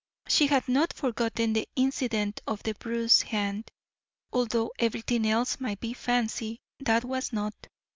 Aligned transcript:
She 0.27 0.47
had 0.47 0.67
not 0.67 0.93
forgotten 0.93 1.53
the 1.53 1.67
incident 1.75 2.41
of 2.47 2.63
the 2.63 2.73
bruised 2.73 3.21
hand; 3.21 3.69
although 4.33 4.71
everything 4.79 5.27
else 5.27 5.59
might 5.59 5.79
be 5.79 5.93
fancy, 5.93 6.57
that 6.79 7.05
was 7.05 7.31
not. 7.31 7.53